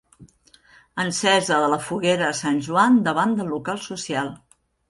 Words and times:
Encesa 1.03 1.59
de 1.65 1.69
la 1.73 1.79
Foguera 1.89 2.31
de 2.31 2.39
Sant 2.39 2.59
Joan 2.71 3.01
davant 3.11 3.39
del 3.41 3.55
local 3.59 3.81
social. 3.89 4.37